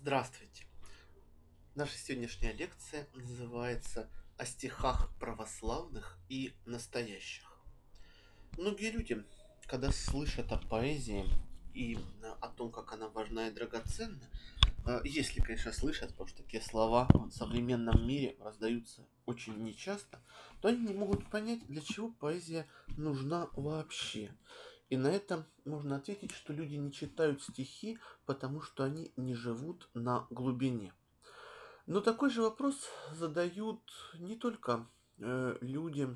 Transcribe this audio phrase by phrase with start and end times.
[0.00, 0.64] Здравствуйте!
[1.74, 7.58] Наша сегодняшняя лекция называется «О стихах православных и настоящих».
[8.56, 9.26] Многие люди,
[9.66, 11.24] когда слышат о поэзии
[11.74, 11.98] и
[12.40, 14.22] о том, как она важна и драгоценна,
[14.86, 20.22] э, если, конечно, слышат, потому что такие слова в современном мире раздаются очень нечасто,
[20.60, 24.30] то они не могут понять, для чего поэзия нужна вообще.
[24.88, 29.88] И на это можно ответить, что люди не читают стихи, потому что они не живут
[29.94, 30.92] на глубине.
[31.86, 33.80] Но такой же вопрос задают
[34.18, 34.86] не только
[35.18, 36.08] э, люди,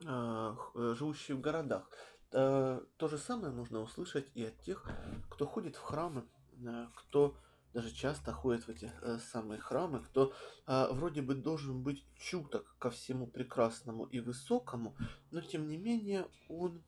[0.00, 1.88] э, э, живущие в городах.
[2.32, 4.84] Э, то же самое нужно услышать и от тех,
[5.30, 6.24] кто ходит в храмы,
[6.64, 7.36] э, кто
[7.72, 10.32] даже часто ходит в эти э, самые храмы, кто
[10.66, 14.96] э, вроде бы должен быть чуток ко всему прекрасному и высокому,
[15.30, 16.82] но тем не менее он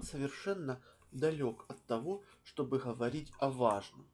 [0.00, 0.80] совершенно
[1.14, 4.06] далек от того, чтобы говорить о важном.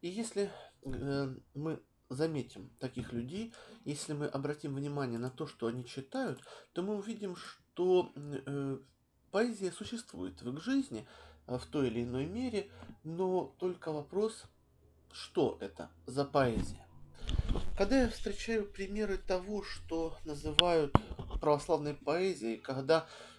[0.00, 0.50] И если
[0.82, 3.54] э, мы заметим таких людей,
[3.84, 6.40] если мы обратим внимание на то, что они читают,
[6.72, 8.78] то мы увидим, что э,
[9.30, 11.06] поэзия существует в их жизни
[11.46, 12.70] э, в той или иной мере,
[13.04, 14.44] но только вопрос,
[15.12, 16.84] что это за поэзия.
[17.76, 20.92] Когда я встречаю примеры того, что называют
[21.40, 23.29] православной поэзией, когда Э,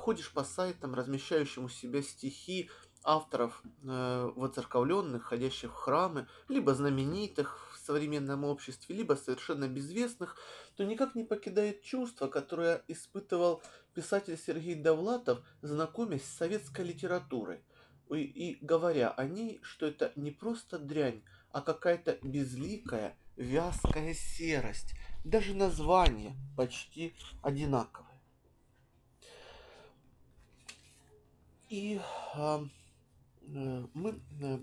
[0.00, 2.70] ходишь по сайтам, размещающим у себя стихи
[3.04, 10.36] авторов э, воцерковленных, ходящих в храмы, либо знаменитых в современном обществе, либо совершенно безвестных,
[10.76, 13.62] то никак не покидает чувство, которое испытывал
[13.94, 17.62] писатель Сергей Довлатов, знакомясь с советской литературой
[18.10, 24.94] и, и говоря о ней, что это не просто дрянь, а какая-то безликая, вязкая серость.
[25.24, 28.07] Даже название почти одинаковое.
[31.68, 32.00] И
[32.34, 32.58] э,
[33.46, 34.58] мы э,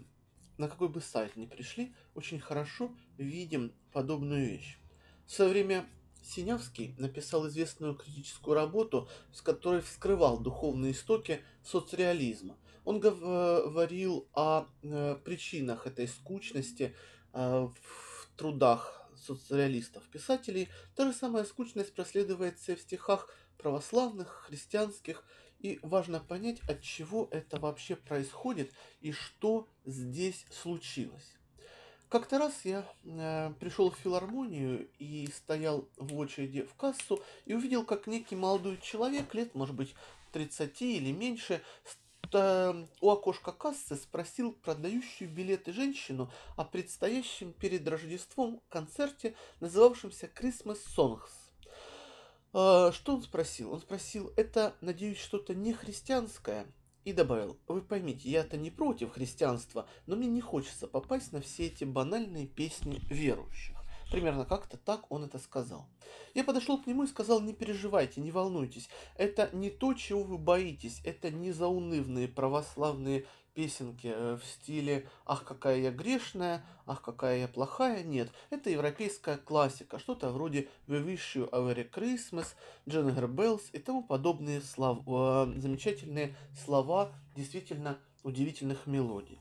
[0.57, 4.77] на какой бы сайт ни пришли, очень хорошо видим подобную вещь.
[5.25, 5.85] В свое время
[6.23, 12.57] Синявский написал известную критическую работу, с которой вскрывал духовные истоки соцреализма.
[12.83, 16.95] Он говорил о э, причинах этой скучности
[17.33, 20.69] э, в трудах соцреалистов-писателей.
[20.95, 25.23] Та же самая скучность проследуется в стихах православных, христианских
[25.59, 28.71] и важно понять, от чего это вообще происходит
[29.01, 31.35] и что здесь случилось.
[32.09, 37.83] Как-то раз я э, пришел в филармонию и стоял в очереди в кассу и увидел,
[37.83, 39.95] как некий молодой человек, лет, может быть,
[40.31, 41.61] 30 или меньше,
[42.31, 50.79] э, у окошка кассы спросил продающую билеты женщину о предстоящем перед Рождеством концерте, называвшемся Christmas
[50.95, 51.44] Songs.
[52.57, 53.73] А, что он спросил?
[53.73, 56.65] Он спросил, это, надеюсь, что-то не христианское?
[57.03, 61.65] И добавил, вы поймите, я-то не против христианства, но мне не хочется попасть на все
[61.65, 63.75] эти банальные песни верующих.
[64.09, 65.89] Примерно как-то так он это сказал.
[66.33, 68.87] Я подошел к нему и сказал, не переживайте, не волнуйтесь.
[69.17, 71.01] Это не то, чего вы боитесь.
[71.03, 77.47] Это не заунывные православные песенки э, в стиле «Ах, какая я грешная», «Ах, какая я
[77.47, 78.03] плохая».
[78.03, 82.49] Нет, это европейская классика, что-то вроде «We wish you a Merry Christmas»,
[82.85, 89.39] «Jingle Bells» и тому подобные слова, э, замечательные слова действительно удивительных мелодий.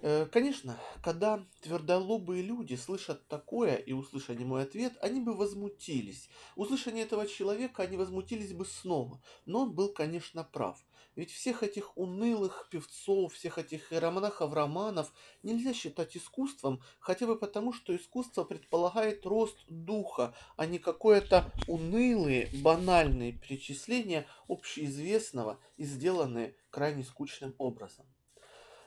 [0.00, 6.28] Э, конечно, когда твердолобые люди слышат такое и услышали мой ответ, они бы возмутились.
[6.54, 9.20] Услышание этого человека они возмутились бы снова.
[9.46, 10.78] Но он был, конечно, прав.
[11.18, 15.12] Ведь всех этих унылых певцов, всех этих иеромонахов-романов
[15.42, 22.48] нельзя считать искусством, хотя бы потому, что искусство предполагает рост духа, а не какое-то унылые,
[22.62, 28.06] банальные перечисления общеизвестного и сделанные крайне скучным образом.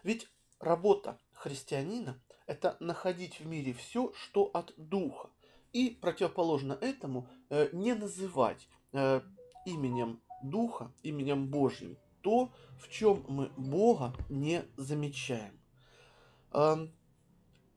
[0.01, 0.29] Ведь
[0.61, 2.17] работа христианина–
[2.47, 5.29] это находить в мире все, что от духа,
[5.73, 9.19] и противоположно этому э, не называть э,
[9.65, 15.59] именем Духа, именем Божьим то, в чем мы Бога не замечаем.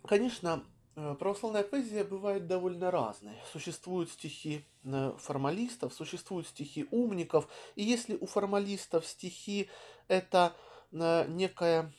[0.06, 0.62] Конечно,
[0.96, 3.36] э, православная поэзия бывает довольно разной.
[3.50, 9.70] Существуют стихи э, формалистов, существуют стихи умников, и если у формалистов стихи
[10.08, 10.54] это
[10.92, 11.92] э, некая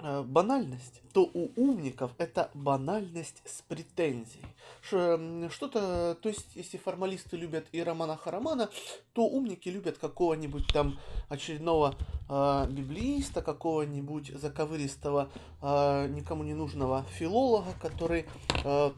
[0.00, 4.44] банальность, то у умников это банальность с претензией.
[4.82, 8.70] Что-то, то есть, если формалисты любят и Романа Харамана,
[9.12, 10.98] то умники любят какого-нибудь там
[11.28, 11.94] очередного
[12.28, 15.28] э, библииста, какого-нибудь заковыристого,
[15.60, 18.26] э, никому не нужного филолога, который
[18.64, 18.90] э,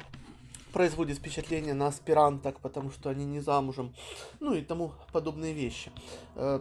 [0.73, 3.95] производит впечатление на аспиранток, потому что они не замужем,
[4.41, 5.91] ну и тому подобные вещи.
[6.37, 6.61] Э,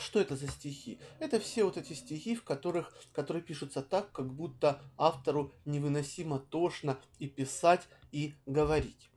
[0.00, 0.98] что это за стихи?
[1.18, 6.98] Это все вот эти стихи, в которых, которые пишутся так, как будто автору невыносимо тошно
[7.18, 9.10] и писать, и говорить.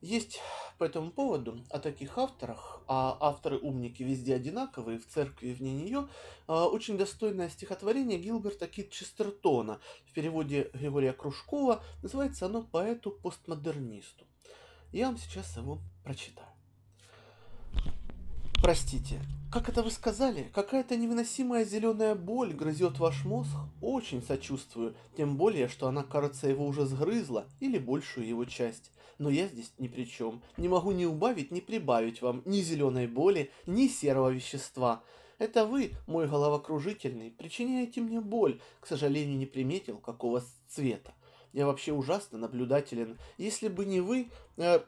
[0.00, 0.40] Есть
[0.78, 6.08] по этому поводу о таких авторах, а авторы-умники везде одинаковые, в церкви вне нее,
[6.46, 9.78] а, очень достойное стихотворение Гилберта Кит Честертона.
[10.06, 14.24] В переводе Григория Кружкова называется оно «Поэту-постмодернисту».
[14.90, 16.49] Я вам сейчас его прочитаю.
[18.62, 19.18] Простите,
[19.50, 20.50] как это вы сказали?
[20.52, 23.50] Какая-то невыносимая зеленая боль грызет ваш мозг?
[23.80, 28.92] Очень сочувствую, тем более, что она, кажется, его уже сгрызла, или большую его часть.
[29.18, 30.42] Но я здесь ни при чем.
[30.58, 35.02] Не могу ни убавить, ни прибавить вам ни зеленой боли, ни серого вещества.
[35.38, 38.60] Это вы, мой головокружительный, причиняете мне боль.
[38.80, 41.14] К сожалению, не приметил, какого цвета.
[41.54, 43.18] Я вообще ужасно наблюдателен.
[43.38, 44.28] Если бы не вы,
[44.58, 44.80] э,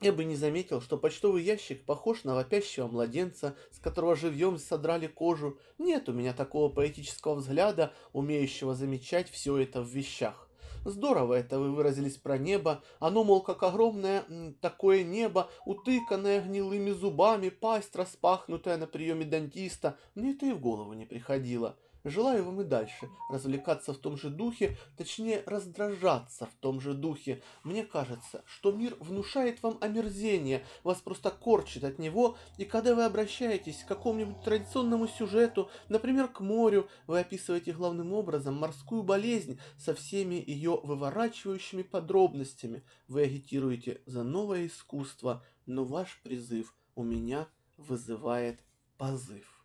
[0.00, 5.06] я бы не заметил, что почтовый ящик похож на вопящего младенца, с которого живьем содрали
[5.06, 5.58] кожу.
[5.78, 10.48] Нет у меня такого поэтического взгляда, умеющего замечать все это в вещах.
[10.86, 12.82] Здорово это вы выразились про небо.
[12.98, 14.24] Оно, мол, как огромное
[14.62, 19.98] такое небо, утыканное гнилыми зубами, пасть распахнутая на приеме дантиста.
[20.14, 21.76] Мне это и в голову не приходило.
[22.04, 27.42] Желаю вам и дальше развлекаться в том же духе, точнее раздражаться в том же духе.
[27.62, 33.04] Мне кажется, что мир внушает вам омерзение, вас просто корчит от него, и когда вы
[33.04, 39.94] обращаетесь к какому-нибудь традиционному сюжету, например, к морю, вы описываете главным образом морскую болезнь со
[39.94, 42.82] всеми ее выворачивающими подробностями.
[43.08, 48.60] Вы агитируете за новое искусство, но ваш призыв у меня вызывает
[48.96, 49.59] позыв.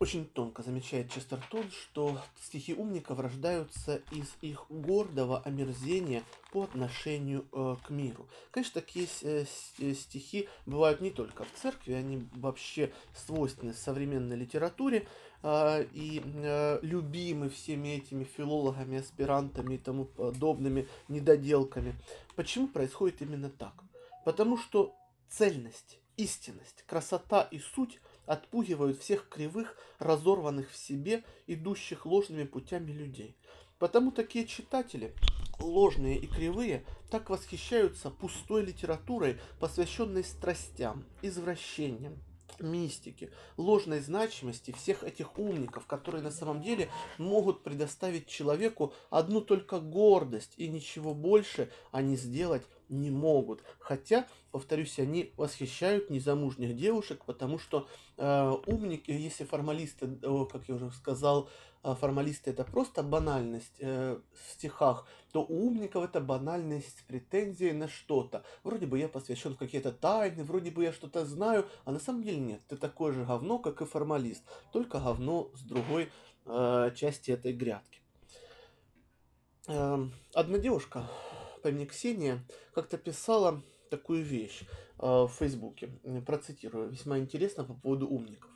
[0.00, 6.22] Очень тонко замечает Честертон, что стихи умников рождаются из их гордого омерзения
[6.52, 8.28] по отношению э, к миру.
[8.52, 9.44] Конечно, такие э,
[9.80, 12.92] э, стихи бывают не только в церкви, они вообще
[13.26, 15.08] свойственны современной литературе
[15.42, 21.96] э, и э, любимы всеми этими филологами, аспирантами и тому подобными недоделками.
[22.36, 23.74] Почему происходит именно так?
[24.24, 24.94] Потому что
[25.28, 27.98] цельность, истинность, красота и суть
[28.28, 33.34] отпугивают всех кривых, разорванных в себе, идущих ложными путями людей.
[33.78, 35.14] Потому такие читатели,
[35.58, 42.18] ложные и кривые, так восхищаются пустой литературой, посвященной страстям, извращениям,
[42.60, 46.88] мистики, ложной значимости всех этих умников, которые на самом деле
[47.18, 53.62] могут предоставить человеку одну только гордость и ничего больше они сделать не могут.
[53.78, 60.74] Хотя, повторюсь, они восхищают незамужних девушек, потому что э, умники, если формалисты, э, как я
[60.74, 61.48] уже сказал,
[61.94, 67.88] формалисты это просто банальность э, в стихах, то у умников это банальность с претензией на
[67.88, 68.44] что-то.
[68.64, 72.22] Вроде бы я посвящен в какие-то тайны, вроде бы я что-то знаю, а на самом
[72.22, 72.60] деле нет.
[72.68, 74.42] Ты такое же говно, как и формалист,
[74.72, 76.10] только говно с другой
[76.46, 78.00] э, части этой грядки.
[79.66, 79.98] Э,
[80.34, 81.08] одна девушка
[81.62, 84.62] по имени Ксения как-то писала такую вещь
[84.98, 85.88] э, в Фейсбуке.
[86.26, 86.88] Процитирую.
[86.88, 88.50] Весьма интересно по поводу умников.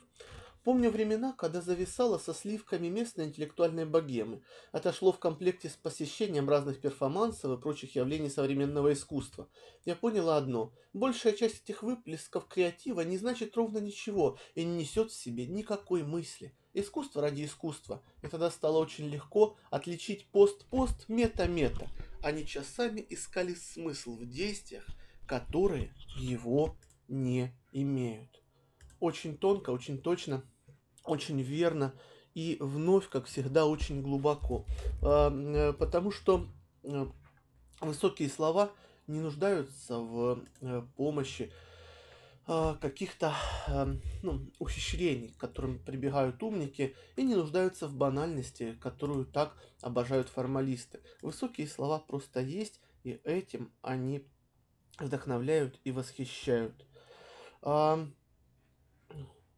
[0.65, 4.43] Помню времена, когда зависало со сливками местной интеллектуальной богемы.
[4.71, 9.49] Это шло в комплекте с посещением разных перформансов и прочих явлений современного искусства.
[9.85, 10.73] Я поняла одно.
[10.93, 16.05] Большая часть этих выплесков креатива не значит ровно ничего и не несет в себе никакой
[16.05, 16.55] мысли.
[16.75, 18.01] Искусство ради искусства.
[18.23, 21.89] И тогда стало очень легко отличить пост-пост, мета-мета.
[22.23, 24.87] Они часами искали смысл в действиях,
[25.27, 26.77] которые его
[27.09, 28.41] не имеют.
[29.01, 30.45] Очень тонко, очень точно
[31.05, 31.95] очень верно
[32.35, 34.65] и вновь, как всегда, очень глубоко.
[35.03, 36.47] А, э, потому что
[36.83, 37.07] э,
[37.81, 38.73] высокие слова
[39.07, 41.53] не нуждаются в э, помощи
[42.47, 43.35] а, каких-то
[44.23, 51.01] ну, ухищрений, к которым прибегают умники, и не нуждаются в банальности, которую так обожают формалисты.
[51.21, 54.27] Высокие слова просто есть, и этим они
[54.99, 56.85] вдохновляют и восхищают.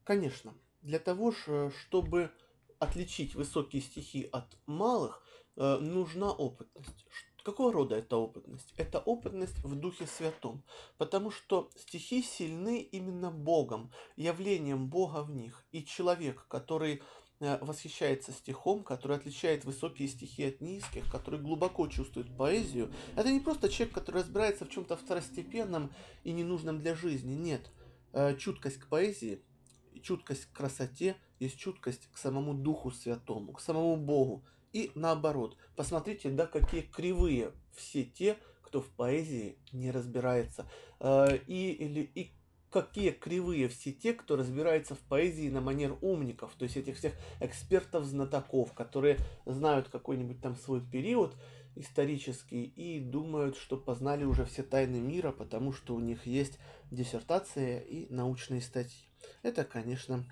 [0.04, 2.30] Конечно, для того, чтобы
[2.78, 5.22] отличить высокие стихи от малых,
[5.56, 7.06] э, нужна опытность.
[7.42, 8.72] Какого рода эта опытность?
[8.76, 10.62] Это опытность в Духе Святом,
[10.96, 15.64] потому что стихи сильны именно Богом, явлением Бога в них.
[15.72, 17.02] И человек, который
[17.40, 23.40] э, восхищается стихом, который отличает высокие стихи от низких, который глубоко чувствует поэзию, это не
[23.40, 25.92] просто человек, который разбирается в чем-то второстепенном
[26.24, 27.34] и ненужном для жизни.
[27.34, 27.70] Нет,
[28.12, 29.42] э, чуткость к поэзии–
[30.00, 34.44] чуткость к красоте есть чуткость к самому Духу Святому, к самому Богу.
[34.72, 40.66] И наоборот, посмотрите, да, какие кривые все те, кто в поэзии не разбирается.
[41.00, 42.32] Э, и, или, и
[42.70, 47.12] какие кривые все те, кто разбирается в поэзии на манер умников, то есть этих всех
[47.38, 51.36] экспертов-знатоков, которые знают какой-нибудь там свой период
[51.76, 56.58] исторический и думают, что познали уже все тайны мира, потому что у них есть
[56.90, 59.08] диссертация и научные статьи.
[59.42, 60.24] Это, конечно,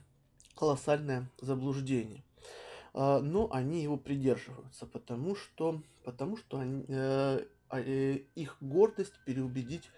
[0.54, 2.22] колоссальное заблуждение.
[2.94, 9.14] А, но они его придерживаются, потому что, потому что они, э, а, э, их гордость
[9.24, 9.90] переубедить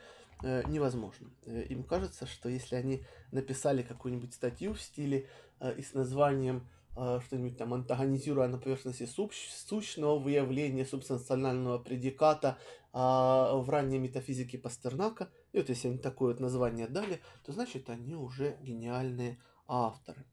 [0.42, 1.28] э, невозможно.
[1.46, 5.28] Им кажется, что если они написали какую-нибудь статью в стиле
[5.76, 12.56] и с названием что-нибудь там антагонизируя на поверхности сущного выявления субстанционального предиката
[12.92, 18.16] в ранней метафизике Пастернака, и вот если они такое вот название дали, то значит они
[18.16, 20.26] уже гениальные авторы.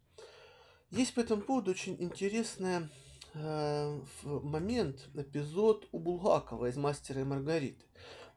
[0.90, 2.90] Есть по этому поводу очень интересный
[3.36, 7.86] э, момент, эпизод у Булгакова из «Мастера и Маргариты».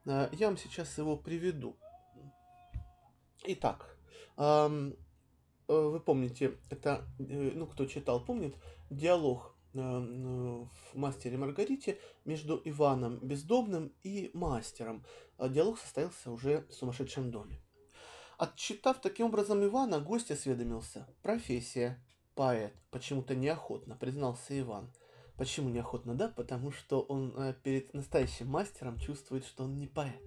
[0.05, 1.75] Э, я вам сейчас его приведу.
[3.45, 3.97] Итак,
[4.37, 4.93] э,
[5.67, 8.57] вы помните, это, э, ну, кто читал, помнит,
[8.91, 15.05] диалог в «Мастере Маргарите» между Иваном Бездомным и мастером.
[15.39, 17.61] Э, диалог состоялся уже в сумасшедшем доме.
[18.39, 21.07] Отчитав таким образом Ивана, гость осведомился.
[21.23, 22.03] Профессия
[22.35, 22.75] поэт.
[22.91, 24.93] Почему-то неохотно, признался Иван.
[25.37, 26.29] Почему неохотно, да?
[26.29, 30.23] Потому что он э, перед настоящим мастером чувствует, что он не поэт.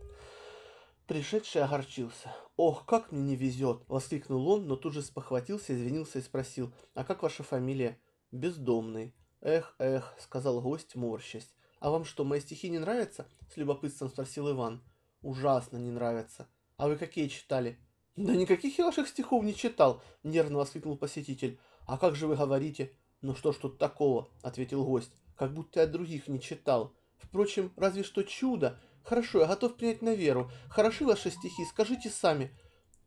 [1.08, 2.36] Пришедший огорчился.
[2.58, 6.74] «Ох, как мне не везет!»— воскликнул он, но тут же спохватился, извинился и спросил.
[6.96, 7.98] «А как ваша фамилия?»
[8.34, 9.16] «Бездомный».
[9.42, 11.54] «Эх, эх»,— сказал гость, морщась.
[11.80, 14.84] «А вам что, мои стихи не нравятся?»— с любопытством спросил Иван.
[15.22, 16.48] «Ужасно не нравятся.
[16.78, 17.80] А вы какие читали?»
[18.16, 21.60] «Да никаких я ваших стихов не читал!»— нервно воскликнул посетитель.
[21.86, 25.12] «А как же вы говорите?» «Ну что ж тут такого?»— ответил гость.
[25.36, 26.96] «Как будто я других не читал.
[27.18, 28.80] Впрочем, разве что чудо.
[29.04, 30.52] Хорошо, я готов принять на веру.
[30.68, 32.52] Хороши ваши стихи, скажите сами».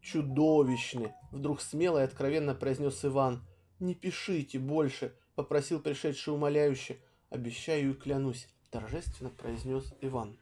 [0.00, 3.44] «Чудовищны!»— вдруг смело и откровенно произнес Иван.
[3.80, 6.98] «Не пишите больше!»— попросил пришедший умоляюще.
[7.30, 10.38] «Обещаю и клянусь!»— торжественно произнес Иван.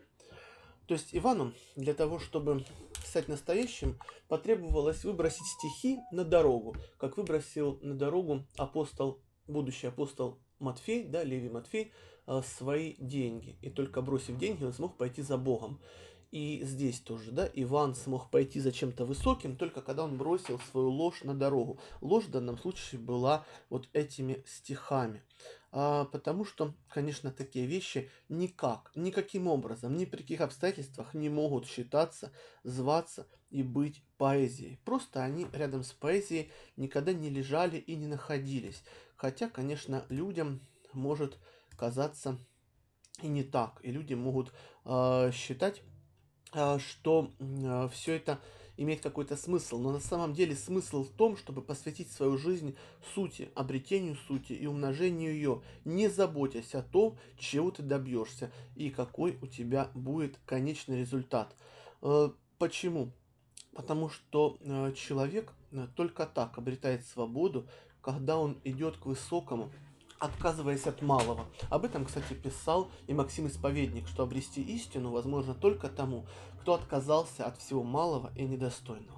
[0.87, 2.65] То есть Ивану для того, чтобы
[3.05, 11.05] стать настоящим, потребовалось выбросить стихи на дорогу, как выбросил на дорогу апостол, будущий апостол Матфей,
[11.05, 11.93] да, Левий Матфей,
[12.27, 13.57] э, свои деньги.
[13.63, 15.81] И только бросив деньги, он смог пойти за Богом.
[16.31, 20.91] И здесь тоже, да, Иван смог пойти за чем-то высоким, только когда он бросил свою
[20.91, 21.81] ложь на дорогу.
[22.03, 25.23] Ложь в данном случае была вот этими стихами.
[25.71, 31.67] А, потому что, конечно, такие вещи никак, никаким образом, ни при каких обстоятельствах не могут
[31.67, 32.31] считаться,
[32.63, 34.79] зваться и быть поэзией.
[34.85, 38.83] Просто они рядом с поэзией никогда не лежали и не находились.
[39.17, 40.61] Хотя, конечно, людям
[40.93, 41.39] может
[41.77, 42.39] казаться
[43.23, 43.81] и не так.
[43.83, 44.53] И люди могут
[44.85, 45.83] э, считать
[46.53, 47.31] что
[47.65, 48.41] а, все это
[48.77, 52.77] имеет какой-то смысл, но на самом деле смысл в том, чтобы посвятить свою жизнь
[53.15, 59.37] сути, обретению сути и умножению ее, не заботясь о том, чего ты добьешься и какой
[59.43, 61.57] у тебя будет конечный результат.
[62.03, 63.11] Э, почему?
[63.75, 64.59] Потому что
[64.97, 65.53] человек
[65.95, 67.69] только так обретает свободу,
[68.01, 69.71] когда он идет к высокому,
[70.19, 71.47] отказываясь от малого.
[71.71, 76.27] Об этом, кстати, писал и Максим Исповедник, что обрести истину возможно только тому,
[76.61, 79.18] кто отказался от всего малого и недостойного.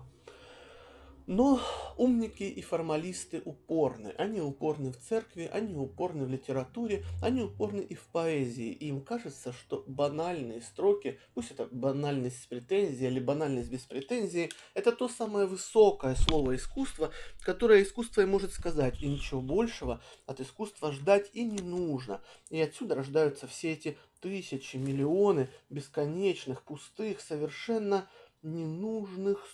[1.30, 1.60] Но
[1.96, 4.12] умники и формалисты упорны.
[4.18, 8.72] Они упорны в церкви, они упорны в литературе, они упорны и в поэзии.
[8.72, 14.50] И им кажется, что банальные строки, пусть это банальность с претензией или банальность без претензии,
[14.74, 19.00] это то самое высокое слово искусства, которое искусство и может сказать.
[19.00, 22.20] И ничего большего от искусства ждать и не нужно.
[22.48, 28.08] И отсюда рождаются все эти тысячи, миллионы бесконечных, пустых, совершенно
[28.42, 29.46] ненужных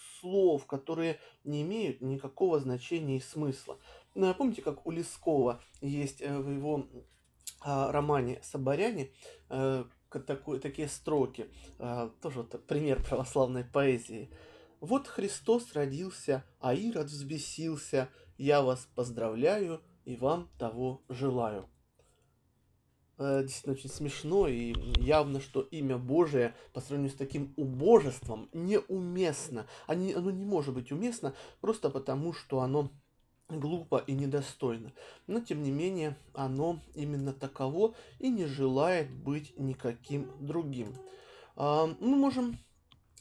[0.56, 3.78] слов, которые не имеют никакого значения и смысла.
[4.14, 6.86] Ну, помните, как у Лескова есть э, в его
[7.60, 9.10] а, романе «Соборяне»
[9.50, 9.84] э,
[10.26, 11.50] такой, такие строки,
[12.22, 14.30] тоже вот пример православной поэзии.
[14.80, 18.08] «Вот Христос родился, а Ирод взбесился,
[18.38, 21.68] я вас поздравляю и вам того желаю»
[23.18, 29.66] э, действительно очень смешно и явно, что имя Божие по сравнению с таким убожеством неуместно.
[29.86, 32.90] Они, оно не может быть уместно просто потому, что оно
[33.48, 34.92] глупо и недостойно.
[35.26, 40.94] Но, тем не менее, оно именно таково и не желает быть никаким другим.
[41.54, 42.58] А, мы можем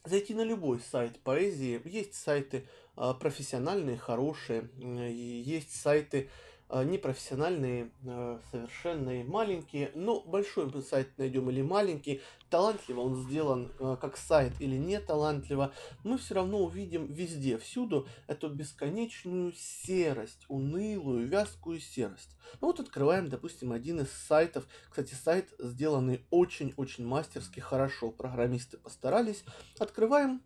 [0.03, 1.81] зайти на любой сайт поэзии.
[1.85, 6.29] Есть сайты а, профессиональные, хорошие, есть сайты
[6.69, 13.95] непрофессиональные, а, совершенные, маленькие, но большой мы сайт найдем или маленький, талантливо он сделан а,
[13.95, 21.27] как сайт или не талантливо, мы все равно увидим везде, всюду эту бесконечную серость, унылую,
[21.27, 22.35] вязкую серость.
[22.61, 24.67] Ну вот открываем, допустим, один из сайтов.
[24.89, 28.11] Кстати, сайт сделанный очень-очень мастерски, хорошо.
[28.11, 29.43] Программисты постарались.
[29.79, 30.41] Открываем,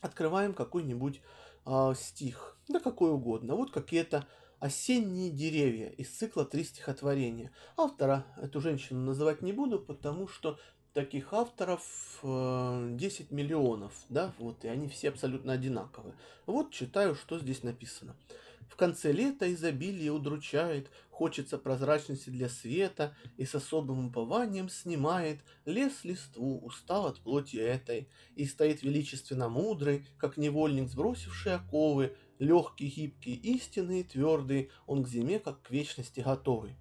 [0.00, 1.20] открываем какой-нибудь
[1.66, 2.58] э, стих.
[2.68, 3.54] Да какой угодно.
[3.54, 4.26] Вот какие-то
[4.62, 7.50] «Осенние деревья» из цикла «Три стихотворения».
[7.76, 10.56] Автора эту женщину называть не буду, потому что
[10.92, 11.82] таких авторов
[12.22, 16.14] 10 э, миллионов, да, вот, и они все абсолютно одинаковые.
[16.46, 18.14] Вот читаю, что здесь написано.
[18.68, 26.04] В конце лета изобилие удручает, хочется прозрачности для света, и с особым упованием снимает лес
[26.04, 33.34] листву, устав от плоти этой, и стоит величественно мудрый, как невольник, сбросивший оковы, легкий, гибкий,
[33.34, 36.76] истинный твердый, он к зиме, как к вечности готовый.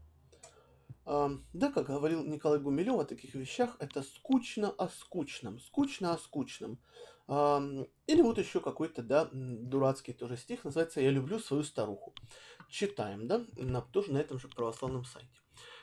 [1.05, 6.17] А, да, как говорил Николай Гумилев о таких вещах, это скучно о скучном, скучно о
[6.17, 6.79] скучном.
[7.27, 12.13] Или вот еще какой-то, да, дурацкий тоже стих, называется «Я люблю свою старуху».
[12.69, 15.40] Читаем, да, на, тоже на этом же православном сайте.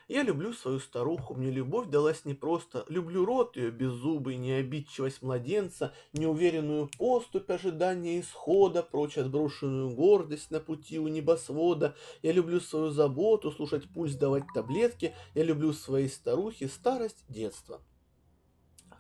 [0.09, 2.87] Я люблю свою старуху, мне любовь далась непросто.
[2.89, 10.99] Люблю рот ее беззубый, необидчивость младенца, неуверенную поступь ожидания исхода, прочь отброшенную гордость на пути
[10.99, 11.95] у небосвода.
[12.23, 15.15] Я люблю свою заботу, слушать пульс, давать таблетки.
[15.35, 17.83] Я люблю своей старухе старость, детство.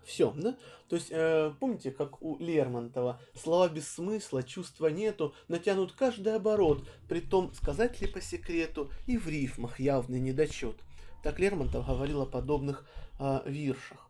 [0.04, 0.58] Все, да?
[0.88, 6.86] То есть, э, помните, как у Лермонтова, слова без смысла, чувства нету, натянут каждый оборот,
[7.08, 10.76] при том сказать ли по секрету, и в рифмах явный недочет.
[11.22, 12.86] Так Лермонтов говорил о подобных
[13.18, 14.08] э, виршах.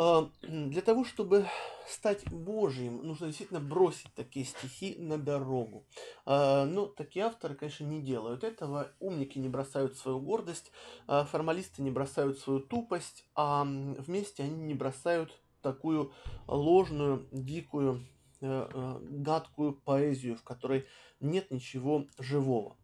[0.00, 1.46] А, для того, чтобы
[1.88, 5.84] стать Божьим, нужно действительно бросить такие стихи на дорогу.
[6.26, 8.92] А, но такие авторы, конечно, не делают этого.
[9.00, 10.70] Умники не бросают свою гордость,
[11.06, 15.32] а формалисты не бросают свою тупость, а вместе они не бросают
[15.62, 16.12] такую
[16.46, 18.06] ложную, дикую,
[18.40, 20.86] э, э, гадкую поэзию, в которой
[21.20, 22.76] нет ничего живого.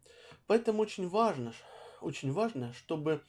[0.47, 1.53] Поэтому очень важно,
[2.01, 3.23] очень важно, чтобы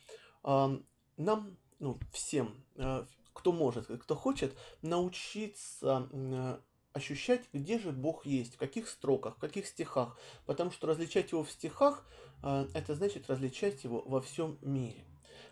[1.17, 6.57] нам, ну, всем, э, кто может, кто хочет, научиться э,
[6.93, 10.17] ощущать, где же Бог есть, в каких строках, в каких стихах.
[10.45, 12.05] Потому что различать его в стихах,
[12.43, 15.03] э, это значит различать его во всем мире.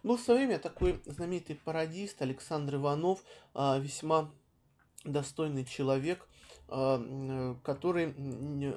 [0.02, 3.23] Был в свое время такой знаменитый пародист Александр Иванов,
[3.54, 4.32] э, весьма
[5.04, 6.28] достойный человек,
[6.69, 8.15] который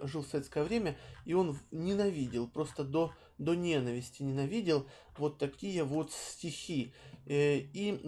[0.07, 6.12] жил в советское время, и он ненавидел, просто до, до ненависти ненавидел вот такие вот
[6.12, 6.92] стихи.
[7.27, 8.01] И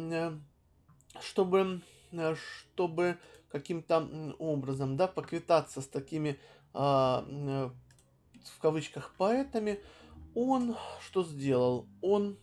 [1.20, 3.18] чтобы, э, чтобы
[3.50, 6.38] каким-то образом, да, поквитаться с такими,
[6.74, 7.70] а, э,
[8.44, 9.80] в кавычках, поэтами,
[10.34, 11.88] он что сделал?
[12.02, 12.38] Он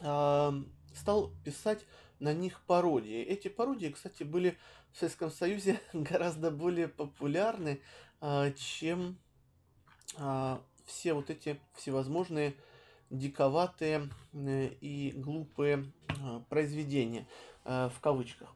[0.00, 0.54] а,
[0.94, 1.84] стал писать
[2.18, 3.22] на них пародии.
[3.22, 4.56] Эти пародии, кстати, были
[4.92, 7.80] в Советском Союзе гораздо более популярны,
[8.20, 9.18] а, чем
[10.86, 12.54] все вот эти всевозможные
[13.10, 15.92] диковатые э, и глупые
[16.48, 17.26] произведения.
[17.64, 18.48] Э, в кавычках.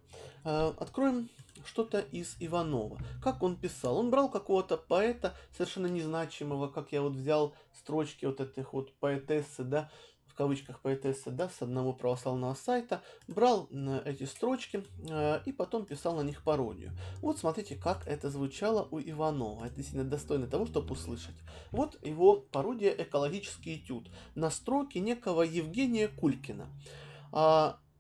[0.45, 1.29] Э, откроем
[1.65, 2.99] что-то из Иванова.
[3.23, 3.99] Как он писал?
[3.99, 9.63] Он брал какого-то поэта, совершенно незначимого, как я вот взял строчки вот этих вот поэтессы,
[9.63, 9.91] да,
[10.37, 13.69] кавычках поэтессы, да, с одного православного сайта, брал
[14.05, 16.93] эти строчки э, и потом писал на них пародию.
[17.21, 19.65] Вот смотрите, как это звучало у Иванова.
[19.65, 21.37] Это действительно достойно того, чтобы услышать.
[21.73, 26.69] Вот его пародия «Экологический этюд» на строке некого Евгения Кулькина.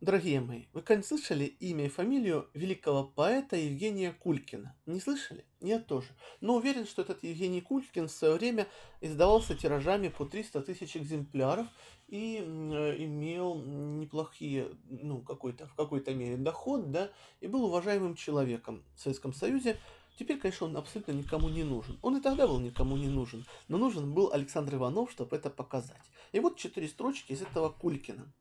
[0.07, 4.73] Дорогие мои, вы когда слышали имя и фамилию великого поэта Евгения Кулькина?
[4.87, 5.45] Не слышали?
[5.61, 6.07] Я тоже.
[6.41, 8.69] Но уверен, что этот Евгений Кулькин в свое время
[9.01, 11.67] издавался тиражами по 300 тысяч экземпляров
[12.07, 18.85] и э, имел неплохие, ну, какой-то, в какой-то мере доход, да, и был уважаемым человеком
[18.95, 19.77] в Советском Союзе.
[20.17, 21.99] Теперь, конечно, он абсолютно никому не нужен.
[22.03, 26.13] Он и тогда был никому не нужен, но нужен был Александр Иванов, чтобы это показать.
[26.31, 28.33] И вот четыре строчки из этого Кулькина.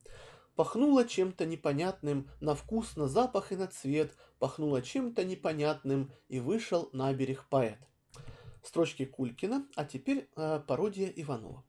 [0.56, 6.90] Пахнуло чем-то непонятным на вкус, на запах и на цвет, пахнуло чем-то непонятным, и вышел
[6.94, 7.80] на берег поэт.
[8.64, 11.64] Строчки Кулькина, а теперь э, пародия Иванова.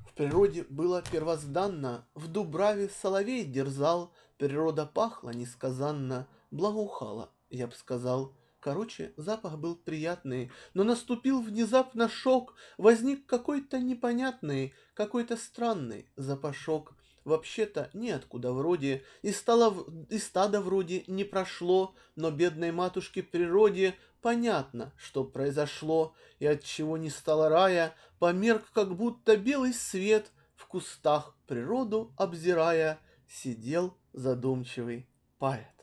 [0.00, 8.34] В природе было первозданно, в Дубраве соловей дерзал, природа пахла несказанно, благоухала, я бы сказал.
[8.58, 17.90] Короче, запах был приятный, но наступил внезапно шок, возник какой-то непонятный, какой-то странный запашок вообще-то
[17.92, 25.24] неоткуда вроде, и, стало, и стадо вроде не прошло, но бедной матушке природе понятно, что
[25.24, 32.12] произошло, и от чего не стало рая, померк, как будто белый свет, в кустах природу
[32.16, 35.08] обзирая, сидел задумчивый
[35.38, 35.73] поэт.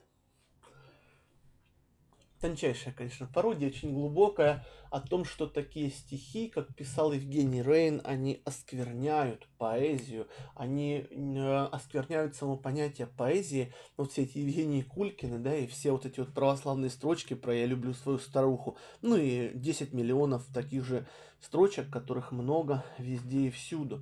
[2.41, 8.41] Тончайшая, конечно, пародия, очень глубокая, о том, что такие стихи, как писал Евгений Рейн, они
[8.45, 13.71] оскверняют поэзию, они э, оскверняют само понятие поэзии.
[13.95, 17.67] Вот все эти Евгении Кулькины, да, и все вот эти вот православные строчки про «Я
[17.67, 21.07] люблю свою старуху», ну и 10 миллионов таких же
[21.41, 24.01] строчек, которых много везде и всюду.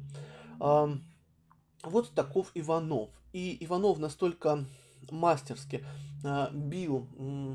[0.58, 3.10] Вот таков Иванов.
[3.32, 4.65] И Иванов настолько
[5.10, 5.86] мастерски
[6.24, 7.08] э, бил,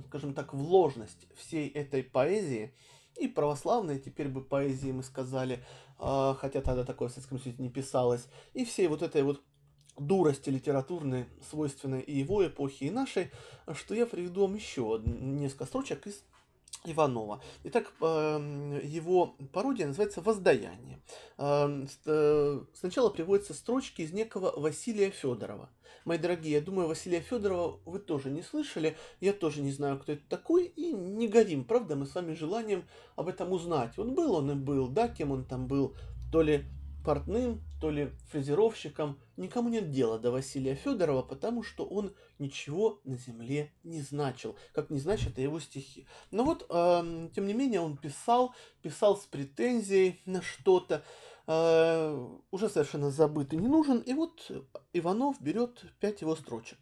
[0.09, 2.75] скажем так, в ложность всей этой поэзии,
[3.17, 5.65] и православной, теперь бы поэзии мы сказали,
[6.01, 9.43] э, хотя тогда такое в Советском Союзе не писалось, и всей вот этой вот
[9.97, 13.31] дурости литературной, свойственной и его эпохе, и нашей,
[13.73, 16.25] что я приведу вам еще несколько строчек из
[16.85, 17.43] Иванова.
[17.65, 21.01] Итак, эм, его пародия называется «Воздаяние».
[21.39, 25.71] Эм, э, сначала приводятся строчки из некого Василия Федорова.
[26.05, 30.13] Мои дорогие, я думаю, Василия Федорова вы тоже не слышали, я тоже не знаю, кто
[30.13, 32.85] это такой, и не горим, правда, мы с вами желанием
[33.17, 33.99] об этом узнать.
[33.99, 35.95] Он был, он и был, да, кем он там был,
[36.31, 36.67] то ли
[37.05, 43.17] портным, то ли фрезеровщиком, никому нет дела до Василия Федорова, потому что он ничего на
[43.17, 46.07] земле не значил, как не значат и его стихи.
[46.31, 51.05] Но вот, э, тем не менее, он писал, писал с претензией на что-то,
[51.47, 54.51] э, уже совершенно забыт и не нужен, и вот
[54.93, 56.79] Иванов берет пять его строчек.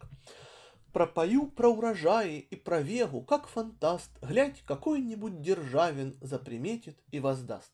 [0.93, 7.71] Пропою про урожаи и про вегу, как фантаст, глядь, какой-нибудь державин заприметит и воздаст.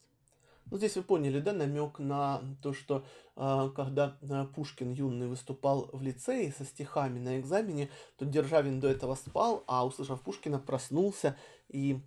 [0.71, 3.03] Ну, здесь вы поняли, да, намек на то, что
[3.36, 8.88] э, когда э, Пушкин юный выступал в лицее со стихами на экзамене, то Державин до
[8.88, 11.36] этого спал, а услышав Пушкина, проснулся
[11.69, 12.01] и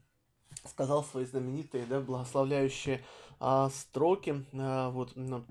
[0.67, 3.05] сказал свои знаменитые, да, благословляющие
[3.41, 4.45] э, строки.
[4.53, 5.43] Э, вот, э,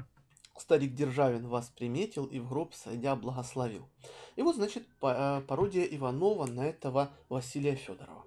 [0.58, 3.89] Старик Державин вас приметил и в гроб сойдя благословил.
[4.36, 8.24] И вот, значит, пародия Иванова на этого Василия Федорова.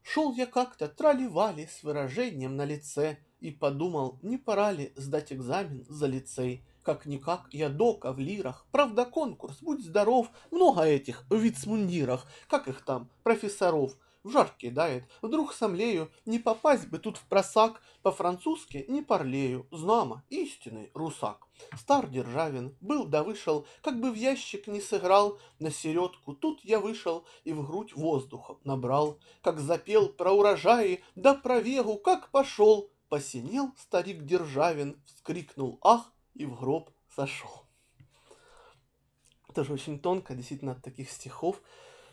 [0.00, 1.26] Шел я как-то трали
[1.66, 6.64] с выражением на лице, и подумал, не пора ли сдать экзамен за лицей.
[6.82, 12.82] Как-никак я дока в лирах, правда конкурс, будь здоров, много этих в вицмундирах, как их
[12.86, 15.04] там, профессоров, в жар кидает.
[15.20, 21.46] Вдруг сомлею, не попасть бы тут в просак, по-французски не парлею, знамо, истинный русак.
[21.78, 26.80] Стар Державин, был да вышел, как бы в ящик не сыграл, на середку тут я
[26.80, 32.90] вышел и в грудь воздуха набрал, как запел про урожаи, да про вегу, как пошел,
[33.14, 37.62] Посинел старик Державин, вскрикнул «Ах!» и в гроб сошел.
[39.54, 41.62] Тоже очень тонко, действительно, от таких стихов,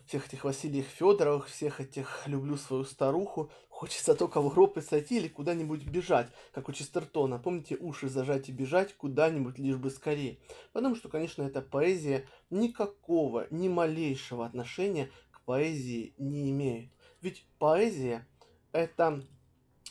[0.06, 5.18] всех этих Василиев Федоровых, всех этих «люблю свою старуху», хочется только в гроб и сойти
[5.18, 7.40] или куда-нибудь бежать, как у Честертона.
[7.40, 10.38] Помните, уши зажать и бежать куда-нибудь, лишь бы скорее.
[10.72, 16.94] Потому что, конечно, эта поэзия никакого, ни малейшего отношения к поэзии не имеет.
[17.22, 18.28] Ведь поэзия–
[18.72, 19.24] это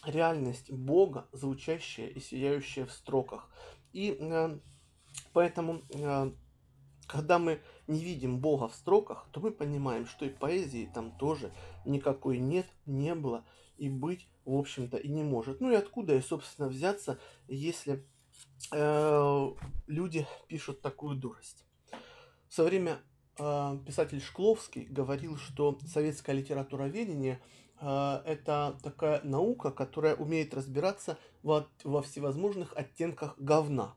[0.05, 3.51] реальность Бога, звучащая и сияющая в строках.
[3.93, 4.59] И э,
[5.33, 6.33] поэтому, э,
[7.07, 11.53] когда мы не видим Бога в строках, то мы понимаем, что и поэзии там тоже
[11.85, 13.45] никакой нет, не было
[13.77, 15.61] и быть, в общем-то, и не может.
[15.61, 18.07] Ну и откуда и, собственно, взяться, если
[18.73, 19.51] э,
[19.87, 21.65] люди пишут такую дурость.
[22.49, 22.99] В свое время
[23.39, 27.43] э, писатель Шкловский говорил, что советское литературоведение–
[27.81, 33.95] это такая наука, которая умеет разбираться во, во всевозможных оттенках говна.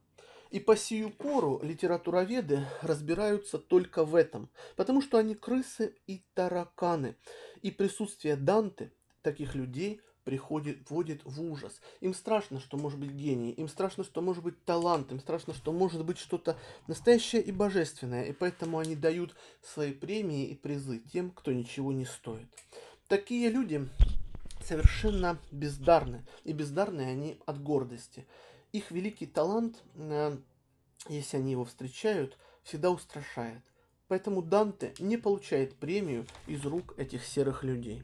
[0.52, 7.16] И по сию пору литературоведы разбираются только в этом, потому что они крысы и тараканы.
[7.64, 8.94] И присутствие Данте,
[9.24, 11.82] таких людей, приходит, вводит в ужас.
[12.02, 15.72] Им страшно, что может быть гений, им страшно, что может быть талант, им страшно, что
[15.72, 21.32] может быть что-то настоящее и божественное, и поэтому они дают свои премии и призы тем,
[21.32, 22.48] кто ничего не стоит.
[23.14, 23.88] Такие люди
[24.66, 28.26] совершенно бездарны, и бездарны они от гордости.
[28.72, 30.36] Их великий талант, э,
[31.10, 33.62] если они его встречают, всегда устрашает.
[34.08, 38.02] Поэтому Данте не получает премию из рук этих серых людей.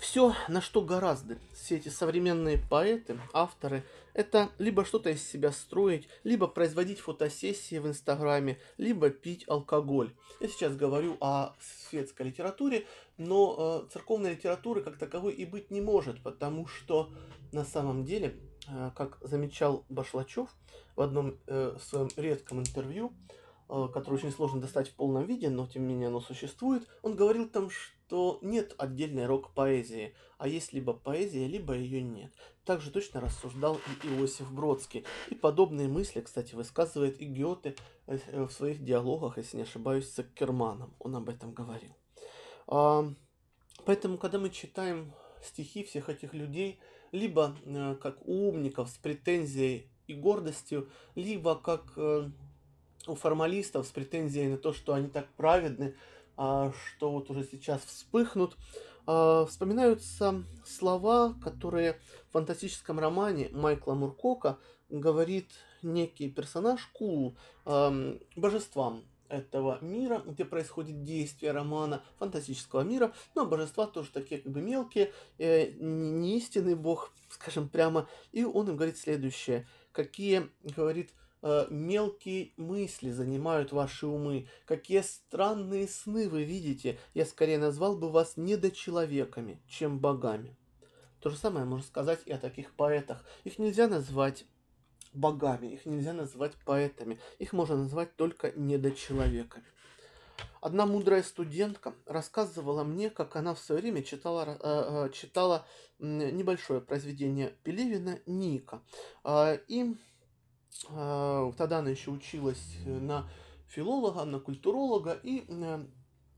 [0.00, 3.84] Все, на что гораздо все эти современные поэты, авторы,
[4.14, 10.12] это либо что-то из себя строить, либо производить фотосессии в Инстаграме, либо пить алкоголь.
[10.40, 15.80] Я сейчас говорю о светской литературе, но э, церковной литературы как таковой и быть не
[15.80, 17.10] может, потому что
[17.52, 18.36] на самом деле,
[18.68, 20.48] э, как замечал Башлачев
[20.94, 23.12] в одном э, своем редком интервью,
[23.68, 27.16] э, которое очень сложно достать в полном виде, но тем не менее оно существует, он
[27.16, 32.32] говорил там, что то нет отдельной рок-поэзии, а есть либо поэзия, либо ее нет.
[32.64, 35.04] Также точно рассуждал и Иосиф Бродский.
[35.28, 40.22] И подобные мысли, кстати, высказывает и Гёте э, в своих диалогах, если не ошибаюсь, с
[40.34, 40.94] Керманом.
[40.98, 41.94] Он об этом говорил.
[42.66, 43.04] А,
[43.84, 46.80] поэтому, когда мы читаем стихи всех этих людей,
[47.12, 52.30] либо э, как умников с претензией и гордостью, либо как э,
[53.06, 55.94] у формалистов с претензией на то, что они так праведны,
[56.38, 58.56] что вот уже сейчас вспыхнут,
[59.06, 61.98] а, вспоминаются слова, которые
[62.28, 65.50] в фантастическом романе Майкла Муркока говорит
[65.82, 67.36] некий персонаж Кул
[68.36, 74.60] божествам этого мира, где происходит действие романа фантастического мира, но божества тоже такие как бы
[74.60, 82.52] мелкие, э, не истинный бог, скажем прямо, и он им говорит следующее, какие, говорит, мелкие
[82.56, 89.60] мысли занимают ваши умы, какие странные сны вы видите, я скорее назвал бы вас недочеловеками,
[89.68, 90.56] чем богами.
[91.20, 93.24] То же самое можно сказать и о таких поэтах.
[93.44, 94.44] Их нельзя назвать
[95.12, 99.64] богами, их нельзя назвать поэтами, их можно назвать только недочеловеками.
[100.60, 105.66] Одна мудрая студентка рассказывала мне, как она в свое время читала, э, э, читала
[105.98, 108.82] небольшое произведение Пелевина «Ника».
[109.24, 109.94] А, и
[110.88, 113.28] тогда она еще училась на
[113.66, 115.44] филолога, на культуролога, и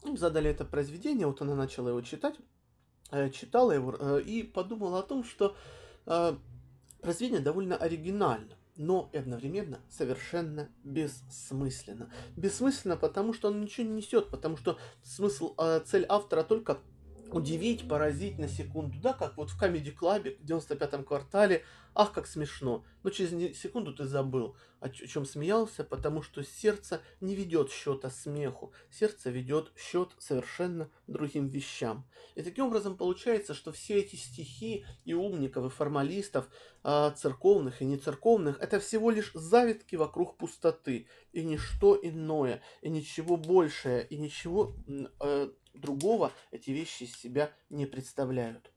[0.05, 2.37] им задали это произведение, вот она начала его читать,
[3.11, 5.55] э, читала его и подумала о том, что
[7.03, 12.11] произведение довольно оригинально но и одновременно совершенно бессмысленно.
[12.37, 16.79] Бессмысленно, потому что он ничего не несет, потому что смысл, э, цель автора только
[17.35, 21.65] удивить, поразить на секунду, да, как вот в Comedy Club в 95-м квартале,
[21.95, 27.35] ах, как смешно, но через секунду ты забыл, о чем смеялся, потому что сердце не
[27.35, 32.07] ведет счета смеху, сердце ведет счет совершенно другим вещам.
[32.35, 36.49] И таким образом получается, что все эти стихи и умников, и формалистов,
[36.83, 43.37] а, церковных и нецерковных, это всего лишь завитки вокруг пустоты, и ничто иное, и ничего
[43.37, 44.75] большее, и ничего
[45.21, 48.71] э, другого эти вещи из себя не представляют.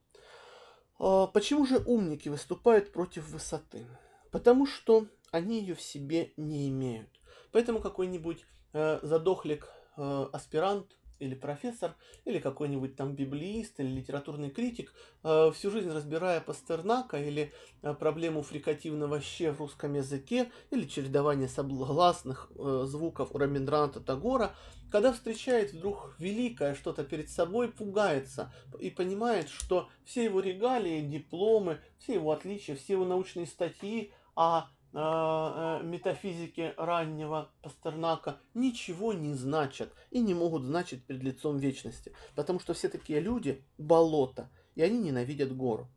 [0.98, 3.86] А, почему же умники выступают против высоты?
[4.30, 7.08] Потому что они ее в себе не имеют.
[7.52, 14.92] Поэтому какой-нибудь э, задохлик э, аспирант или профессор, или какой-нибудь там библиист, или литературный критик,
[15.22, 17.52] э, всю жизнь разбирая Пастернака или
[18.00, 24.54] проблему фрикативного «щ» в русском языке, или чередование согласных звуков у Раминдраната Тагора,
[24.94, 31.80] когда встречает вдруг великое что-то перед собой, пугается и понимает, что все его регалии, дипломы,
[31.98, 39.34] все его отличия, все его научные статьи о Э, э, метафизики раннего Пастернака ничего не
[39.34, 44.82] значат и не могут значить перед лицом вечности, потому что все такие люди– болото, и
[44.82, 45.88] они ненавидят гору.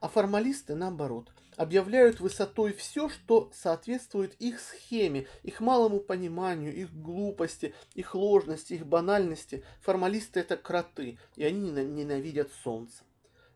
[0.00, 7.74] А формалисты, наоборот, объявляют высотой все, что соответствует их схеме, их малому пониманию, их глупости,
[7.94, 9.64] их ложности, их банальности.
[9.80, 13.04] Формалисты– это кроты, и они ненавидят солнце.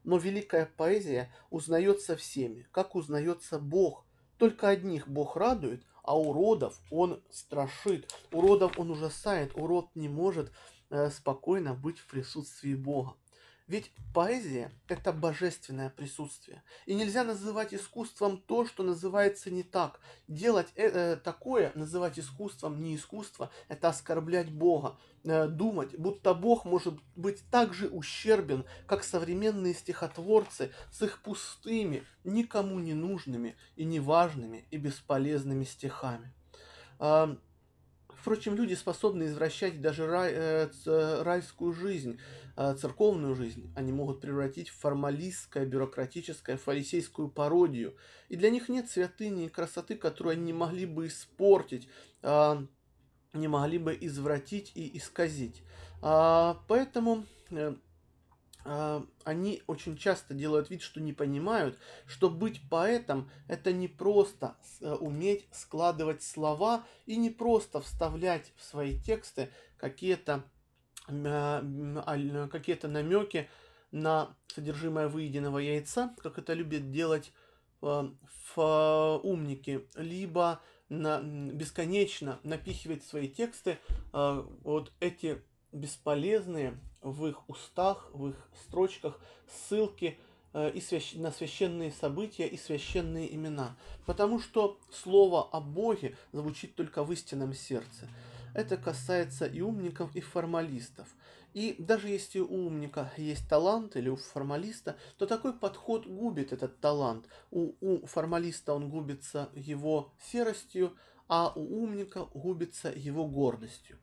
[0.05, 4.05] Но великая поэзия узнается всеми, как узнается Бог,
[4.39, 8.13] только одних Бог радует, а уродов он страшит.
[8.33, 9.57] Уродов он ужасает.
[9.57, 10.53] Урод не может
[10.91, 13.15] э, спокойно быть в присутствии Бога.
[13.67, 16.63] Ведь поэзия– это божественное присутствие.
[16.87, 19.99] И нельзя называть искусством то, что называется не так.
[20.29, 24.97] Делать э, э, такое, называть искусством не искусство– это оскорблять Бога.
[25.25, 32.05] Э, думать, будто Бог может быть так же ущербен, как современные стихотворцы с их пустыми,
[32.23, 36.33] никому не нужными и неважными и бесполезными стихами.
[37.01, 37.35] Э,
[38.27, 42.19] Впрочем, люди способны извращать даже рай, э, райскую жизнь,
[42.57, 43.73] э, церковную жизнь.
[43.77, 47.95] Они могут превратить в формалистское, бюрократическое, фарисейскую пародию.
[48.29, 51.89] И для них нет святыни и красоты, которую они не могли бы испортить,
[52.23, 52.67] э,
[53.33, 55.63] не могли бы извратить и исказить.
[56.03, 57.77] А, поэтому э,
[59.25, 64.93] они очень часто делают вид, что не понимают, что быть поэтом это не просто э,
[64.95, 70.45] уметь складывать слова и не просто вставлять в свои тексты какие-то
[71.09, 73.49] а, какие-то намеки
[73.93, 77.33] на содержимое выеденного яйца, как это любят делать
[77.83, 78.11] э,
[78.55, 83.79] в умники, либо на, бесконечно напихивать в свои тексты
[84.13, 85.43] э, вот эти
[85.77, 90.19] бесполезные в их устах, в их строчках ссылки
[90.53, 91.15] э, и свящ...
[91.15, 93.77] на священные события и священные имена.
[94.07, 98.09] Потому что слово о Боге звучит только в истинном сердце.
[98.55, 101.07] Это касается и умников, и формалистов.
[101.53, 106.81] И даже если у умника есть талант или у формалиста, то такой подход губит этот
[106.81, 107.27] талант.
[107.51, 110.95] У, у формалиста он губится его серостью,
[111.29, 113.99] а у умника губится его гордостью.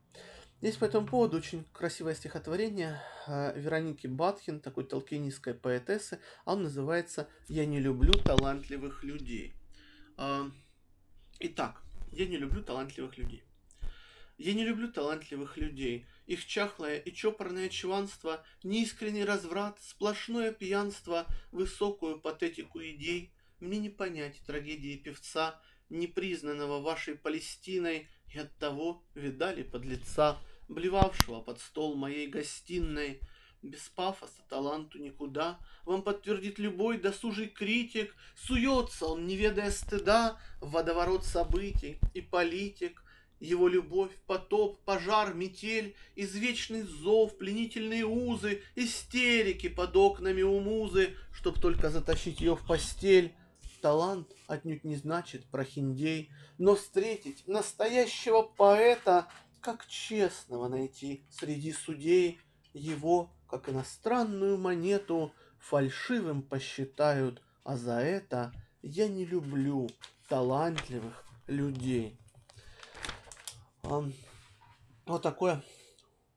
[0.63, 6.21] Есть по этому поводу очень красивое стихотворение э, Вероники Батхин, такой толкинистской поэтессы.
[6.45, 9.51] Он называется «Я не люблю талантливых людей».
[10.15, 10.49] А,
[11.41, 13.43] итак, я не люблю талантливых людей.
[14.37, 16.05] Я не люблю талантливых людей.
[16.27, 23.33] Их чахлое и чопорное чванство, неискренний разврат, сплошное пьянство, высокую патетику идей.
[23.59, 31.95] Мне не понять трагедии певца, непризнанного вашей Палестиной, и оттого видали подлеца, блевавшего под стол
[31.95, 33.19] моей гостиной.
[33.61, 40.71] Без пафоса таланту никуда, вам подтвердит любой досужий критик, суется он, не ведая стыда, в
[40.71, 43.03] водоворот событий и политик.
[43.39, 51.59] Его любовь, потоп, пожар, метель, извечный зов, пленительные узы, истерики под окнами у музы, чтоб
[51.59, 53.33] только затащить ее в постель.
[53.81, 59.27] Талант отнюдь не значит прохиндей, но встретить настоящего поэта
[59.63, 62.41] как честного найти среди судей
[62.73, 69.89] его, как иностранную монету, фальшивым посчитают, а за это я не люблю
[70.27, 72.19] талантливых людей.
[73.83, 75.63] Вот такое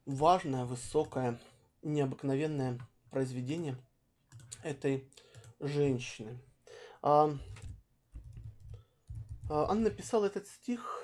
[0.05, 1.39] важное, высокое,
[1.81, 3.77] необыкновенное произведение
[4.63, 5.11] этой
[5.59, 6.39] женщины.
[7.01, 7.39] Она
[9.49, 11.03] написала этот стих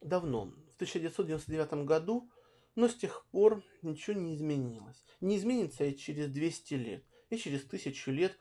[0.00, 2.30] давно, 1999 году,
[2.74, 5.04] но с тех пор ничего не изменилось.
[5.20, 8.38] Не изменится и через 200 лет, и через тысячу лет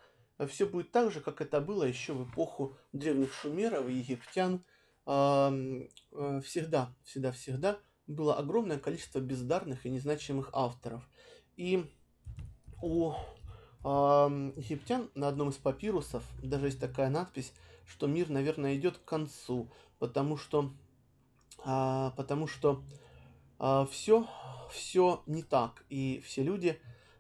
[0.47, 4.63] все будет так же, как это было еще в эпоху древних шумеров и египтян.
[5.07, 5.49] Э,
[6.43, 11.09] всегда, всегда, всегда было огромное количество бездарных и незначимых авторов.
[11.55, 11.85] И
[12.81, 13.13] у
[13.83, 17.53] египтян на одном из папирусов даже есть такая надпись,
[17.85, 20.73] что мир, наверное, идет к концу, потому что
[21.59, 22.83] а, потому что
[23.59, 24.27] а, все,
[24.71, 26.79] все не так, и все люди,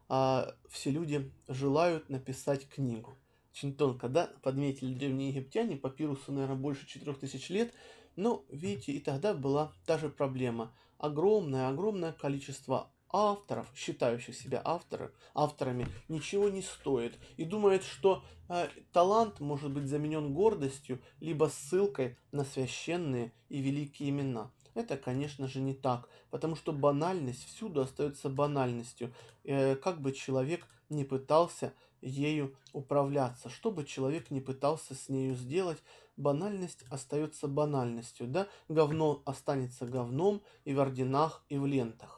[0.09, 3.17] а, все люди желают написать книгу.
[3.51, 7.73] Очень тонко, да, подметили древние египтяне, папирусу, наверное, больше 4000 лет,
[8.15, 10.73] но, видите, и тогда была та же проблема.
[10.97, 18.67] Огромное, огромное количество авторов, считающих себя авторы, авторами, ничего не стоит и думает, что э,
[18.91, 24.51] талант может быть заменен гордостью, либо ссылкой на священные и великие имена.
[24.73, 30.67] Это, конечно же, не так, потому что банальность всюду остается банальностью, э, как бы человек
[30.89, 35.81] не пытался ею управляться, что бы человек не пытался с нею сделать,
[36.15, 42.16] банальность остается банальностью, да, говно останется говном и в орденах, и в лентах.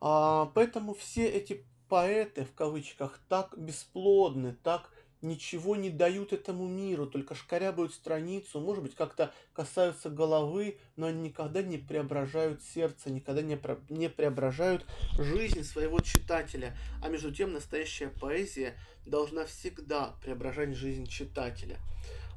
[0.00, 4.90] А, поэтому все эти поэты, в кавычках, так бесплодны, так
[5.22, 11.28] ничего не дают этому миру, только шкарябают страницу, может быть, как-то касаются головы, но они
[11.28, 13.78] никогда не преображают сердце, никогда не, про...
[13.88, 14.86] не преображают
[15.18, 16.76] жизнь своего читателя.
[17.02, 18.74] А между тем настоящая поэзия
[19.06, 21.78] должна всегда преображать жизнь читателя.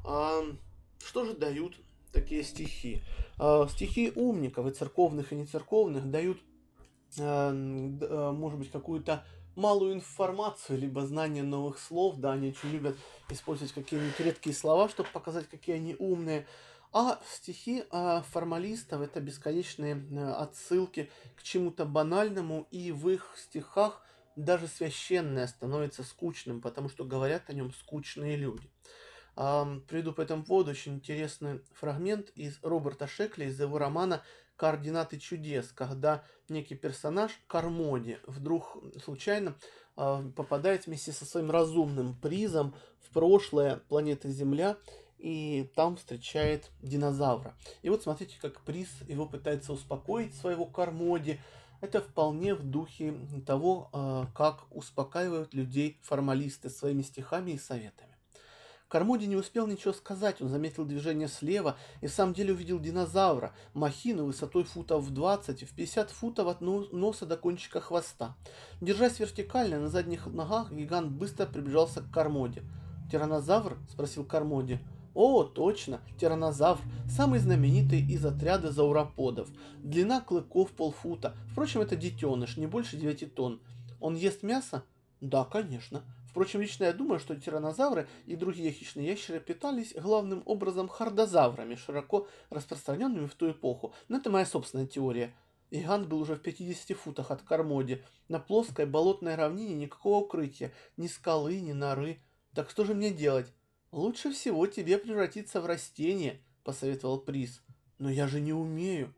[0.04, 0.42] А,
[1.04, 1.76] что же дают
[2.12, 3.02] такие стихи?
[3.38, 6.38] А, стихи умников и церковных, и нецерковных дают
[7.18, 9.24] может быть, какую-то
[9.56, 12.96] малую информацию, либо знание новых слов, да, они очень любят
[13.28, 16.46] использовать какие-нибудь редкие слова, чтобы показать, какие они умные.
[16.92, 24.02] А стихи а, формалистов это бесконечные э, отсылки к чему-то банальному, и в их стихах
[24.34, 28.68] даже священное становится скучным, потому что говорят о нем скучные люди.
[29.36, 34.22] Приведу по этому поводу очень интересный фрагмент из Роберта Шекли, из его романа
[34.60, 39.54] координаты чудес, когда некий персонаж Кармоди вдруг случайно
[39.96, 44.76] э, попадает вместе со своим разумным призом в прошлое планеты Земля
[45.16, 47.54] и там встречает динозавра.
[47.80, 51.40] И вот смотрите, как приз его пытается успокоить своего Кармоди.
[51.80, 53.14] Это вполне в духе
[53.46, 58.09] того, э, как успокаивают людей формалисты своими стихами и советами.
[58.90, 63.54] Кармоди не успел ничего сказать, он заметил движение слева и в самом деле увидел динозавра,
[63.72, 68.34] махину высотой футов в 20 и в 50 футов от носа до кончика хвоста.
[68.80, 72.62] Держась вертикально на задних ногах, гигант быстро приближался к Кармоди.
[73.12, 74.80] «Тиранозавр?»– спросил Кармоди.
[75.14, 79.48] О, точно, тиранозавр, самый знаменитый из отряда зауроподов.
[79.78, 81.36] Длина клыков полфута.
[81.52, 83.60] Впрочем, это детеныш, не больше 9 тонн.
[84.00, 84.82] Он ест мясо?
[85.20, 86.02] Да, конечно.
[86.30, 92.28] Впрочем, лично я думаю, что тиранозавры и другие хищные ящеры питались главным образом хардозаврами, широко
[92.50, 93.92] распространенными в ту эпоху.
[94.08, 95.34] Но это моя собственная теория.
[95.72, 98.02] Иган был уже в 50 футах от Кармоди.
[98.28, 102.20] На плоской болотной равнине никакого укрытия, ни скалы, ни норы.
[102.54, 103.52] Так что же мне делать?
[103.90, 107.60] Лучше всего тебе превратиться в растение, посоветовал Приз.
[107.98, 109.12] Но я же не умею.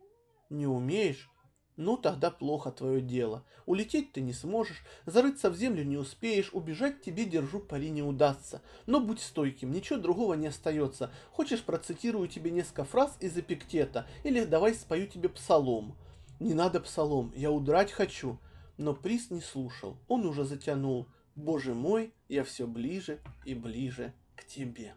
[0.49, 1.29] Не умеешь?
[1.75, 3.43] Ну, тогда плохо твое дело.
[3.65, 8.61] Улететь ты не сможешь, зарыться в землю не успеешь, убежать тебе, держу пари, не удастся.
[8.85, 11.11] Но будь стойким, ничего другого не остается.
[11.31, 15.95] Хочешь, процитирую тебе несколько фраз из Эпиктета, или давай спою тебе псалом.
[16.39, 18.37] Не надо псалом, я удрать хочу.
[18.77, 21.07] Но приз не слушал, он уже затянул.
[21.35, 24.93] Боже мой, я все ближе и ближе к тебе.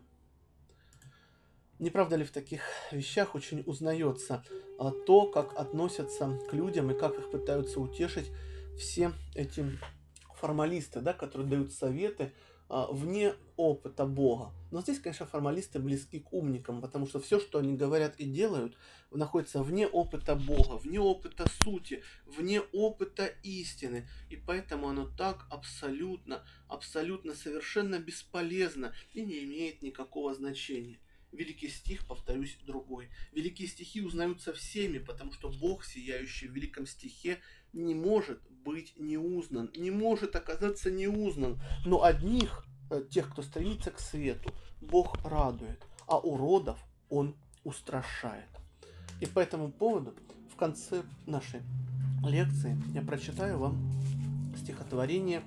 [1.78, 4.42] Не правда ли в таких вещах очень узнается
[4.78, 8.30] а, то, как относятся к людям и как их пытаются утешить
[8.78, 9.78] все эти
[10.36, 12.32] формалисты, да, которые дают советы
[12.68, 14.52] а, вне опыта Бога.
[14.70, 18.74] Но здесь, конечно, формалисты близки к умникам, потому что все, что они говорят и делают,
[19.10, 24.08] находится вне опыта Бога, вне опыта сути, вне опыта истины.
[24.30, 30.98] И поэтому оно так абсолютно, абсолютно совершенно бесполезно и не имеет никакого значения.
[31.36, 33.08] Великий стих, повторюсь, другой.
[33.32, 37.38] Великие стихи узнаются всеми, потому что Бог, сияющий в великом стихе,
[37.72, 41.60] не может быть неузнан, не может оказаться неузнан.
[41.84, 46.78] Но одних, э, тех, кто стремится к свету, Бог радует, а уродов
[47.10, 48.48] Он устрашает.
[49.20, 50.14] И по этому поводу
[50.52, 51.60] в конце нашей
[52.24, 53.92] лекции я прочитаю вам
[54.56, 55.42] стихотворение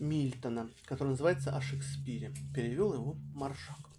[0.00, 2.32] Мильтона, которое называется «О Шекспире».
[2.54, 3.91] Перевел его Маршак.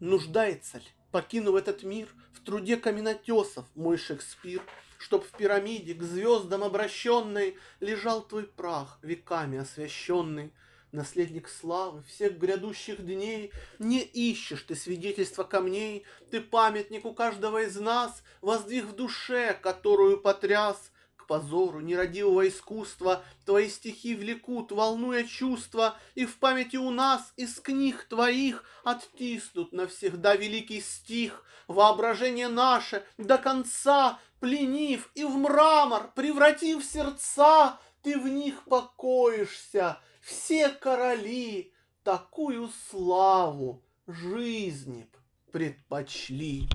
[0.00, 4.62] Нуждается ли, покинув этот мир, в труде каменотесов мой Шекспир,
[4.98, 10.52] Чтоб в пирамиде к звездам обращенной Лежал твой прах, веками освященный,
[10.92, 17.76] Наследник славы всех грядущих дней, Не ищешь ты свидетельства камней, Ты памятник у каждого из
[17.76, 20.92] нас, Воздвиг в душе, которую потряс
[21.26, 28.06] позору нерадивого искусства Твои стихи влекут, волнуя чувства, И в памяти у нас из книг
[28.08, 37.78] твоих Оттиснут навсегда великий стих, Воображение наше до конца Пленив и в мрамор превратив сердца,
[38.02, 41.72] Ты в них покоишься, все короли
[42.02, 45.08] Такую славу жизни
[45.50, 46.68] предпочли.